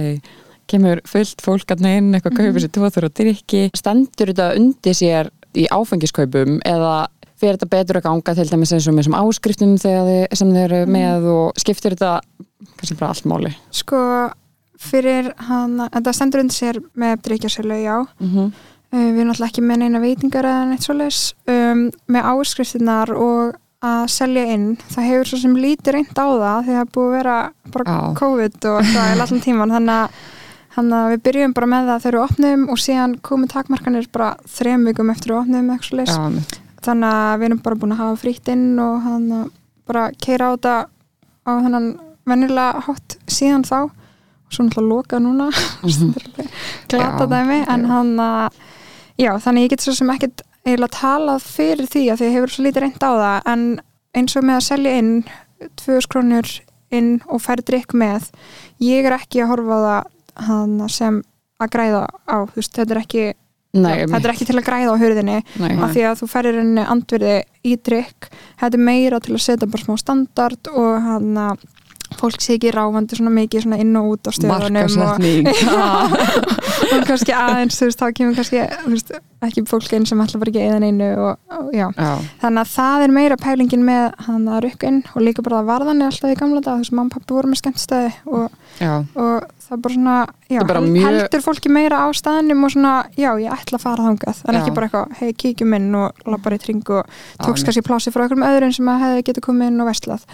[0.67, 2.38] kemur fullt fólk að neginn eitthvað Mhm.
[2.45, 7.08] kaupir sér tóþur og drikki stendur þetta undir sér í áfengiskaupum eða
[7.41, 10.86] fyrir þetta betur að ganga til dæmis eins og með áskriftum þið, sem þið eru
[10.86, 10.91] Mhm.
[10.91, 12.21] með og skiptir þetta
[12.78, 14.32] kannski bara allt máli sko
[14.82, 18.52] fyrir hann, þetta stendur undir sér með drikjarsölu, já mm -hmm.
[18.93, 23.56] uh, við erum alltaf ekki með neina veitingar eða neitt svoleiðis um, með áskriftinnar og
[23.82, 27.08] að selja inn það hefur svo sem lítið reynd á það því það er búið
[27.10, 28.13] að vera bara Já.
[28.13, 30.10] COVID og eitthvað í allan tíman þannig að,
[30.75, 34.29] þannig að við byrjum bara með það þegar við opnum og síðan komum takmarkanir bara
[34.57, 36.60] þrem vikum eftir við opnum eitthvað já, einmitt.
[36.86, 39.49] þannig að við erum bara búin að hafa frítt inn og hann að
[39.91, 40.75] bara keira á þetta
[41.43, 41.89] á þennan
[42.29, 43.79] venjulega hátt síðan þá.
[43.89, 45.49] Og svo náttúrulega loka núna
[46.91, 48.57] glata Já, dæmi en hann að
[49.19, 52.65] já þannig ég get svo sem ekkert eiginlega talað fyrir því að því hefur svo
[52.65, 53.38] lítið reynd á það.
[53.53, 53.63] En
[54.17, 55.13] eins og með að selja inn
[55.81, 56.51] 2000 krónur
[56.91, 58.27] inn og færi drikk með
[58.84, 60.10] ég er ekki að horfa það
[60.91, 61.22] sem
[61.62, 63.30] að græða á veist, þetta er ekki
[63.72, 65.76] Nei, Já, þetta er ekki til að græða á hurðinni Nei.
[65.80, 68.28] af því að þú ferir henni andverði í drikk
[68.60, 71.62] þetta er meira til að setja bara smá standard og hann að
[72.20, 75.24] fólk sé ekki ráfandi svona mikið svona inn og út á stöðunum og,
[76.98, 80.39] og kannski aðeins þú veist, þá kemur kannski þú veist, ekki fólk inn sem ætla
[80.41, 82.10] bara ekki eðan einu og, og já, já,
[82.43, 85.69] þannig að það er meira pælingin með hann að rukka inn og líka bara að
[85.71, 88.60] varðan er alltaf í gamla dag, þú veist, mamma og pappi voru með skemmtstæði og,
[89.15, 90.17] og það er bara svona
[90.51, 93.86] já, er bara mjög- heldur fólki meira á staðinum og svona, já, ég ætla að
[93.88, 97.06] fara þangað en ekki bara eitthvað, hei, kíkjum inn og lappar í tring og
[97.41, 100.25] tókst kannski plási frá einhverjum öðrum sem að hefði getið komið inn og vestlað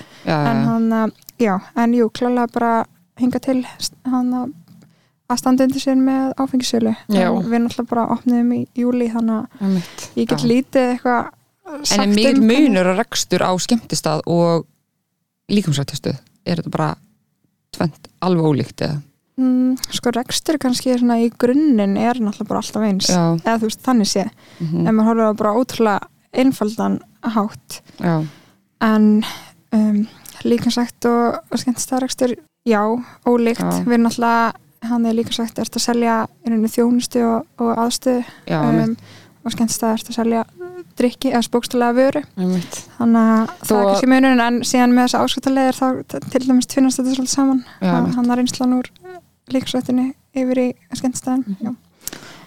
[0.51, 2.73] en hann, að- já, en jú, klálega bara
[3.17, 3.61] hinga til
[4.05, 4.51] hann að
[5.27, 9.81] að standa undir sér með en við náttúrulega bara opniðum í júli þannig að
[10.15, 11.33] ég get lítið eitthvað
[11.67, 14.65] en er mikil um munur og rekstur á skemmtistað og
[15.51, 16.15] líkamsrættistuð
[16.47, 16.93] er þetta bara
[17.75, 19.01] tvent alveg ólíkt eða?
[19.37, 23.09] Mm, sko rekstur kannski er svona í grunninn er náttúrulega bara alltaf eins.
[23.11, 24.23] Já, eða þú veist þannig sé.
[24.63, 26.07] Mhm, ef maður horfir á bara ótrúlega
[26.41, 26.95] einfaldan
[27.35, 27.81] hátt.
[28.01, 28.15] Já,
[28.87, 29.05] en
[29.77, 29.99] um,
[30.47, 32.33] líka sagt og, skemmtistæðarekstur
[32.67, 32.81] já,
[33.27, 33.83] ólíkt, Já.
[33.85, 34.33] við alltaf
[34.83, 38.23] hann er líka sagt, að selja þjónustu og, og aðstöðu?
[38.51, 38.97] Um,
[39.45, 40.43] og skemmtistæðar ertu að selja
[40.97, 42.21] drikki eða spókstulega vöru.
[42.35, 45.87] Þannig að það Þó er að- kannski munurinn en síðan með þessa áskatalegir þá
[46.31, 47.63] til dæmis tvinnast þetta svolítið saman.
[47.81, 48.15] Já, Að einmitt.
[48.15, 48.89] hann er einslan úr
[49.53, 51.75] líksvættinni yfir í skemmtstæðan Mhm.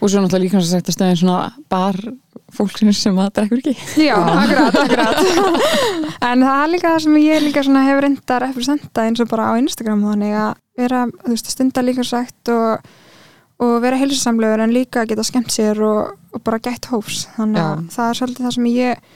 [0.01, 1.99] Og svo náttúrulega líka sagt að stöðin svona bar
[2.55, 5.21] fólksins sem það drekkur ekki Já, akkurat, akkurat
[6.31, 9.31] En það er líka það sem ég líka svona hefur reynda að representa eins og
[9.31, 12.91] bara á Instagram þannig að vera, þú veist, stunda líka sagt og,
[13.61, 17.73] og vera heilsusamlegur en líka geta skemmt sér og, og bara gætt hófs þannig að
[17.77, 17.89] Já.
[17.97, 19.09] það er svolítið það sem ég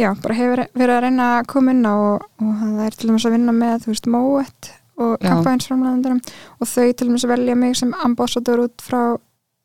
[0.00, 3.10] já, bara hefur verið að reyna að koma inn á og, og það er til
[3.10, 5.30] dæmis að vinna með þú veist, Moet og Já.
[5.30, 6.20] kampænsframlæðandarum
[6.60, 9.02] og þau til dæmis velja mig sem ambassador út frá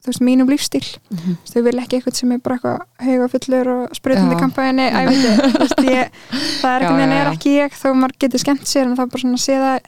[0.05, 1.37] þú veist, mínum lífstíl Mhm.
[1.49, 6.09] þau vil ekki eitthvað sem er bara eitthvað hauga fullur og sprutandi kampæni ég,
[6.61, 9.05] það er einhvern veginn já, er ekki ég þó maður getur skemmt sér en það
[9.07, 9.79] er bara svona að sé það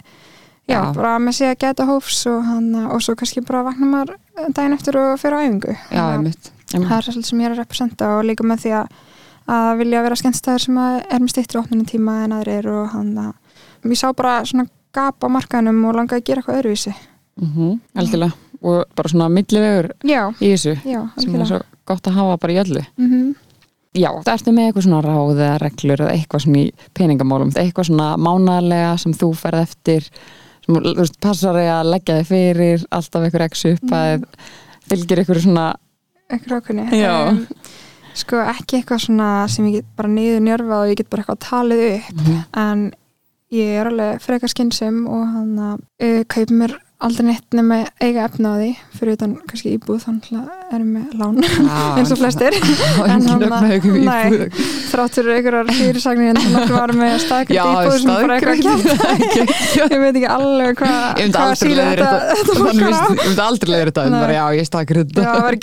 [0.68, 0.80] já, Já.
[0.98, 4.16] bara að maður sé að geta hófs og, hann, og svo kannski bara vakna maður
[4.58, 5.76] daginn eftir og fyrir á æfingu.
[5.92, 8.74] Já, að einmitt það er svolítið sem ég er að representa og líka með því
[8.82, 8.88] að,
[9.48, 13.88] að vilja vera skemmtstæður sem er með stýttri opninu tíma en aðrir og hann að
[13.94, 16.94] ég sá bara svona gap á markanum og langaði að gera eitthvað öðruvísi.
[17.38, 22.40] Mm algjörlega og bara svona millivegur í þessu já, sem er svo gott að hafa
[22.42, 22.86] bara í öllu.
[23.00, 23.36] Mm
[23.98, 27.88] Já, það ertu með eitthvað svona ráð eða reglur eða eitthvað svona í peningamálum eitthvað
[27.90, 30.08] svona mánalega sem þú ferð eftir
[30.66, 34.28] sem þú veist, passar þig að leggja þig fyrir alltaf eitthvað x upp að
[34.92, 35.66] fylgir eitthvað svona
[36.28, 36.86] eitthvað ákveðni.
[37.00, 37.16] Já.
[38.18, 41.44] sko ekki eitthvað svona sem ég get bara niður njörfað og ég get bara eitthvað
[41.48, 42.26] talið upp.
[42.66, 42.88] En
[43.56, 48.24] ég er alveg frekar skynsum og hann að uh, kaup mér aldrei neitt nema eiga
[48.26, 51.36] efna á því fyrir utan kannski íbúð þannig að erum með lán
[52.00, 52.54] eins og flestir.
[53.08, 53.22] En
[54.08, 54.24] nei.
[54.32, 54.42] búið
[54.90, 58.58] þráttur einhverjar fyrirsagnir en það var með Já, staðgjöld íbúð sem bara eitthvað
[59.94, 61.22] ég veit ekki alveg hvað
[61.78, 64.66] leiðir þetta Þannig myndi- ég myndi aldrei leiðir þetta en bara já, ég
[65.14, 65.28] þetta.
[65.30, 65.56] það var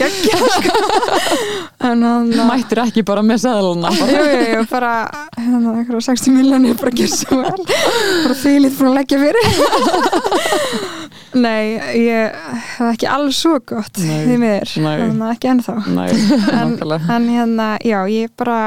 [1.85, 4.93] hann mættir ekki bara með seðluna Jú, jú, jú, bara
[5.35, 7.63] hérna, einhverja 60 miljónir bara ekki svo vel.
[7.67, 9.45] Bara fylgit búin að leggja fyrir
[11.35, 15.77] Nei, ég er ekki alveg svo gott því miður, þannig að ekki ennþá.
[15.95, 16.11] Nei,
[16.61, 16.75] en,
[17.17, 18.59] en hérna, já, ég bara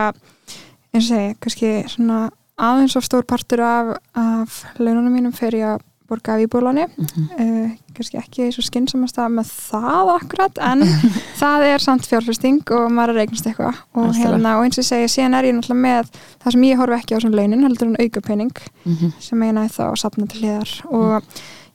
[0.94, 2.26] eins og segi, kannski svona
[2.58, 7.24] aðeins of stór partur af, af laununum mínum fer ég að borga af íbúláni Mhm.
[7.36, 10.84] uh, kannski ekki svo skynnsamast að með það akkurat en
[11.42, 13.76] það er samt fjárfesting og maður er eignast eitthvað.
[13.98, 16.12] Og, hérna, og eins og segi, síðan er ég náttúrulega með
[16.46, 18.54] það sem ég horfi ekki á sem launin heldur en auka pening
[18.86, 19.14] Mhm.
[19.20, 20.74] sem ég næði þá að sapna til hliðar.
[20.88, 21.24] Og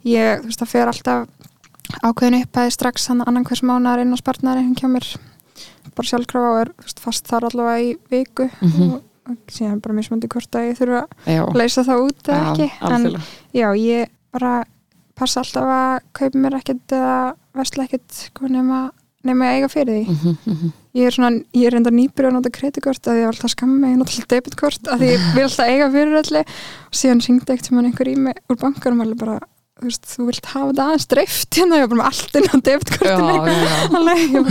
[0.08, 1.28] ég, þú veist, það fer alltaf
[2.02, 5.08] ákveðin upphæði strax hann annan hvers mánar inn á spartnaðar hjá mér
[5.96, 8.48] bara sjálfkrafa og er veist, fast þar allavega í viku.
[8.62, 8.92] Mhm.
[8.92, 12.68] og, og síðan bara mismöndi hvort að ég þurfa að leysa það út eða ekki.
[12.80, 13.28] En algjörlega.
[13.52, 14.54] já, ég bara
[15.18, 17.16] passa alltaf að kaupa mér ekkert eða
[17.54, 18.80] versla ekkert sko, nema,
[19.28, 20.14] nema að eiga fyrir því.
[20.16, 20.72] Mhm, mhm.
[20.98, 23.92] ég er svona, ég er enda nýbyrja að nota kreditkort að ég var alltaf skamma,
[23.92, 26.44] ég nota alltaf debitkort að ég vil alltaf eiga fyrir öllu.
[26.88, 29.38] Og síðan syngdi ekkert sem hann einhver í mig úr bankarum alveg bara,
[29.82, 32.46] þú veist, þú vilt hafa þetta aðeins dreift hérna, ég var bara með allt inn
[32.46, 33.34] á Já, debitkortinu.
[33.42, 33.54] Já,
[34.22, 34.42] já.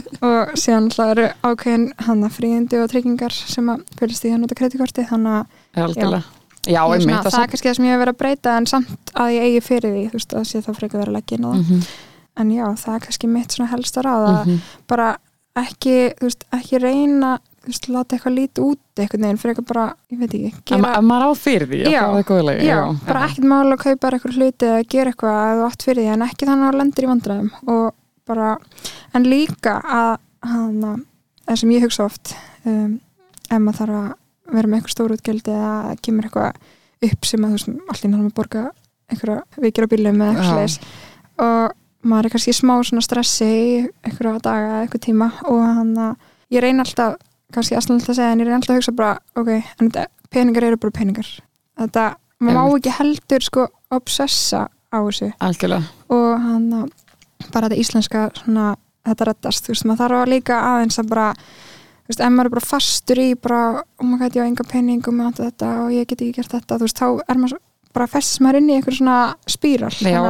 [0.20, 4.34] Já, og síðan alltaf eru ákveðin hann að fríðindi og tryggingar sem að fylgst í
[4.34, 6.36] að nota kreditkorti þannig að Algjörlega.
[6.68, 9.12] Já, ég svona, það er kannski það sem ég hef verið að breyta en samt
[9.16, 11.46] að ég eigi fyrir því þú veist, að sé það frekar vera að leggja inn
[11.48, 11.62] á það.
[11.62, 11.86] Mhm,
[12.42, 14.58] en já, það er kannski mitt svona helsta ráð að mhm.
[14.92, 15.08] bara
[15.60, 17.32] ekki, þú veist, ekki reyna
[17.68, 21.32] láta eitthvað lítið út einhvern veginn frekar bara, ég veit ekki gera, ef maður á
[21.36, 24.86] fyrir því að Já, er góðlega já, bara ekkert mála að kaupa eitthvað hluti eða
[24.94, 27.50] gera eitthvað að þú átt fyrir því en ekki þannig að lendir í vandræðum.
[27.74, 27.84] Og
[28.30, 28.50] bara,
[29.16, 30.12] en líka að
[30.50, 30.92] hana,
[31.46, 32.98] það sem ég hugsa oft um,
[33.50, 36.70] ef maður þarf að vera með eitthvað stór útgjaldi eða kemur eitthvað
[37.10, 38.64] upp sem að þú veist, allir náttúrulega borga
[39.10, 40.54] einhverja vikir á bílum eða eitthvað Já.
[40.54, 40.80] sliðis
[41.40, 43.50] og maður er kannski smá stressi
[44.06, 45.30] einhverja daga eitthvað tíma.
[45.48, 46.14] Og hann að
[46.54, 47.18] ég reyna alltaf
[47.54, 50.66] kannski aðstæðan að segja en ég reyna alltaf að hugsa bara ok, en þetta, peningar
[50.68, 51.30] eru bara peningar.
[51.80, 52.04] Þetta,
[52.40, 55.30] maður má ekki heldur sko obsessa á þessu.
[55.42, 55.90] Algjörlega.
[56.14, 56.88] Og hann að
[57.50, 58.74] bara þetta íslenska svona,
[59.08, 62.50] þetta reddast, þú veist, maður þarf að líka aðeins að bara, þú veist, ef maður
[62.50, 63.62] er bara fastur í bara,
[64.00, 66.54] oh my god, ég á enga pening og maður þetta og ég get ekki gert
[66.56, 67.62] þetta þú veist, þá er maður
[67.96, 69.16] bara fest maður inn í einhver svona
[69.50, 70.20] spíral, Já,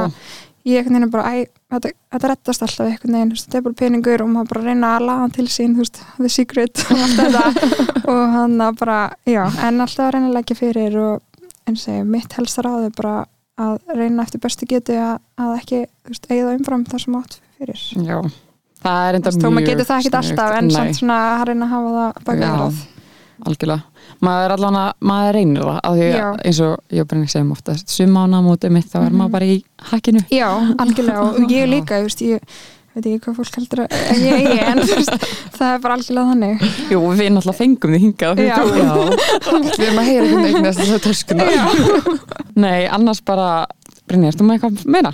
[0.65, 3.57] ég einhvern veginn er bara, æ, þetta, þetta reddast alltaf einhvern veginn, þú veist, þetta
[3.61, 6.29] er bara peningur og maður bara reyna að laga hann til sín, þú veist, the
[6.29, 7.43] secret og allt þetta
[8.13, 12.05] og hann að bara, já, en alltaf að reyna að leggja fyrir og eins og
[12.13, 13.15] mitt helsta ráð er bara
[13.61, 17.35] að reyna eftir bestu getu að, að ekki, þú veist, eigða umfram það sem átt
[17.57, 17.83] fyrir.
[18.07, 18.21] já
[18.81, 20.15] Það er enda mjög maður getur það sniðugt.
[20.17, 22.53] alltaf en samt svona að reyna að hafa það baka Já.
[22.61, 22.79] það.
[23.45, 23.90] algjörlega
[24.21, 27.53] maður er allan að, maður reynir það af því að eins og ég bara segjum
[27.55, 29.17] ofta sum ánamótið mitt þá er Mhm.
[29.21, 29.57] maður bara í
[29.91, 30.21] hakkinu.
[30.29, 32.39] Já, algjörlega og ég líka, þú veist, ég
[32.93, 35.25] veit ekki hvað fólk heldur að að ég eigi en veist,
[35.57, 36.65] það er bara algjörlega þannig.
[36.91, 38.55] Jú, við náttúrulega fengum þið hingað Já.
[38.59, 38.91] þú- Já,
[39.79, 41.43] við erum að heyra hvernig eignast þessar töskuna.
[42.65, 43.49] Nei, annars bara
[44.11, 45.13] Brynjar, þú með eitthvað meira?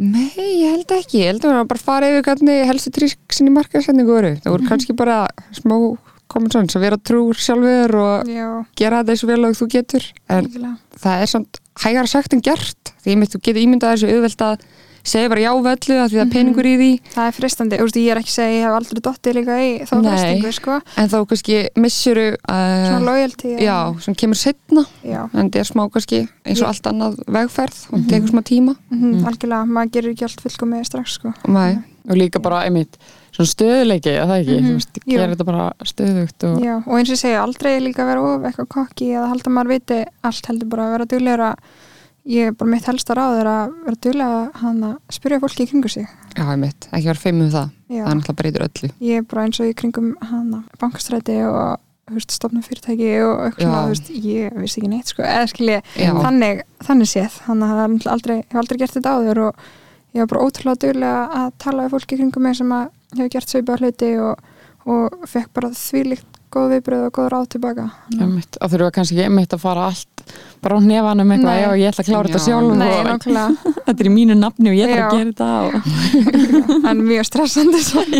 [0.00, 2.90] Nei, ég held ekki, ég held að við erum bara að fara yfir hvernig helstu
[2.96, 5.18] tríksin í markaðsendingu voru það voru kannski bara
[5.52, 5.74] smá
[6.32, 8.48] common sense að vera trúr sjálfur og já,
[8.80, 10.10] gera þetta eins og vel og þú getur.
[10.28, 12.94] En algjörlega það er samt hægara sagt en gert.
[13.04, 14.64] Því mitt þú getur ímyndað þessu auðvelt að
[15.10, 16.88] segja bara já við öllu að því það er peningur í því.
[17.14, 19.54] Það er fristandi, þú veist, ég er ekki að segja ég hef aldrei dottið líka
[19.56, 24.84] í þá fristingu sko, en þá kannski missuru svona uh, loyalty já, sem kemur setna
[25.00, 25.22] já.
[25.32, 28.42] en það er smá kannski eins og Ég- allt annað vegferð og það tekur smá
[28.52, 28.76] tíma.
[28.92, 29.24] Mm.
[29.30, 31.32] algjörlega, maður gerir ekki allt fullkomið strax sko.
[32.10, 33.00] Og líka bara, einmitt,
[33.40, 35.04] svona stöðuleiki, að það ekki, veist, Jú.
[35.10, 38.70] gera þetta bara stöðugt og Já, og eins og segja, aldrei líka vera of eitthvað
[38.76, 40.00] kokki eða halda maður viti
[40.30, 41.68] allt heldur bara að vera duglegur að
[42.30, 45.90] ég er bara mitt helsta ráð er að vera hann að spyrja fólki í kringu
[45.90, 46.08] sig.
[46.36, 47.70] Já, ég mitt, ekki vera feim um það.
[47.88, 48.90] Já, það er náttúrulega breytir öllu.
[49.00, 51.78] Ég er bara eins og í kringum hann að bankastræti og
[52.18, 56.10] stofna fyrirtæki og eitthvað, ég vissi ekki neitt sko, Já.
[56.24, 59.60] þannig þannig séð, þannig að aldrei ég hef aldrei gert þetta áður og
[60.14, 63.48] ég var bara ótrúlega duglega að tala við fólki kringum mig sem að hefur gert
[63.54, 64.34] svipað hluti og,
[64.86, 68.90] og fekk bara þvílíkt góð viðbröð og góð ráð tilbaka Þannig að- einmitt, að þurfa
[68.96, 70.08] kannski ekki einmitt að fara allt
[70.62, 72.46] bara á nefanum eitthvað, já, ég ætla að klára þetta Já.
[72.46, 73.06] sjálf Nei, og
[73.86, 75.06] þetta er í mínu nafni og ég ætla að Já.
[75.14, 75.70] gera þetta og
[76.90, 78.02] en mjög stressandi svo.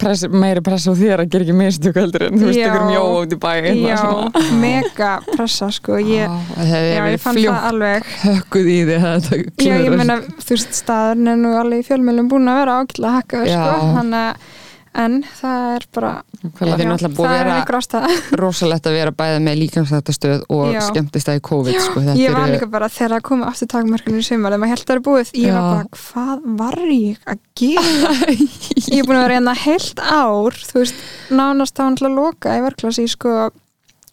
[0.00, 3.16] press, meiri press á þér að gera ekki mistök heldur en þú veist, ykkur mjóa
[3.22, 5.98] út í bæ eitthvað já, mega pressa sko.
[6.02, 8.12] Ég, það hefði já, ég fann það alveg.
[8.24, 11.88] hökkuð í því að þetta já, ég meina, þú veist, staðurinn er nú alveg í
[11.90, 14.56] fjölmjölum búin að vera ákveðlega hakkaður sko, þannig að
[14.98, 18.08] en það er bara að það er einhver ástæða
[18.42, 20.80] rosalegt að vera bæða með líkamsættastöð og Já.
[20.88, 22.02] skemmtistæði COVID sko.
[22.18, 24.90] Ég var líka bara þegar það komið aftur takmörkunum í sumar þegar maður held að
[24.90, 25.70] það er búið ég var Já.
[25.70, 28.26] bara, hvað var ég að gera
[28.88, 32.18] ég er búin að vera reyna heilt ár þú veist, nánast þá hann til að
[32.18, 33.34] loka í verklasi í sko,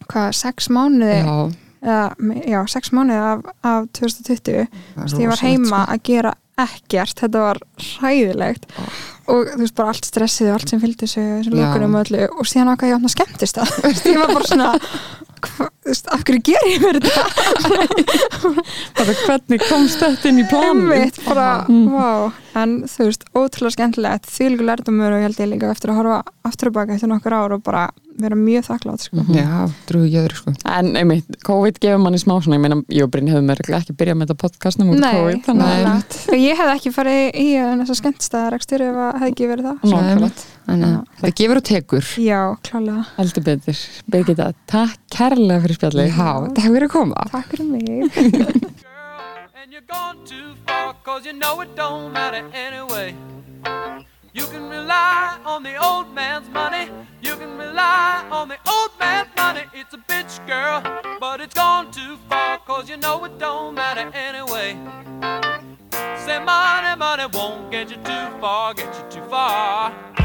[0.06, 1.36] hvað, sex mánuði já,
[1.86, 2.06] eða,
[2.54, 5.84] já, sex mánuði af, af 2020 það er Þú veist, ég var heima sko.
[5.96, 10.80] að gera ekkert þetta var hræðilegt og þú veist bara allt stressið og allt sem
[10.82, 11.08] fylgdi
[11.52, 12.26] lokunum og öllu.
[12.38, 13.70] Og síðan ákvað ég opna skemmtist það
[14.12, 14.72] ég var bara svona
[15.46, 17.24] hva, þú veist, af hverju ger ég mér þetta?
[18.96, 20.88] Bara hvernig komst þetta inn í planum
[21.26, 21.90] bara, Mm.
[21.92, 22.32] vá.
[22.56, 24.26] En þú veist, ótrúlega skemmtilegt.
[24.32, 27.10] Því líka lærdomur og ég held ég líka eftir að horfa aftur og baka eftir
[27.12, 27.84] nokkur ár og bara
[28.22, 29.24] vera mjög þakklátt sko.
[29.34, 29.50] já,
[29.88, 30.52] trúi ekki öðru sko.
[30.72, 33.96] En einmitt, COVID gefur manni smá svona, ég meina, ég og Brynn hefum mér ekki
[34.00, 37.46] byrjað með þetta podcastnum út af Nei, COVID, að og ég hef ekki farið í
[37.82, 40.46] þessa skemmtistæðarekstur ef að hefði ekki verið það Nákvæmlega.
[40.66, 43.84] Þannig að það gefur og tekur já, klálega, heldur betur.
[44.10, 46.10] Birgitta, takk kærlega fyrir spjallið.
[46.10, 47.84] já, takk fyrir að koma takk fyrir mig
[54.36, 56.90] You can rely on the old man's money,
[57.22, 59.62] you can rely on the old man's money.
[59.72, 60.82] It's a bitch, girl,
[61.18, 64.76] but it's gone too far, cause you know it don't matter anyway.
[66.18, 70.15] Say money, money won't get you too far, get you too far.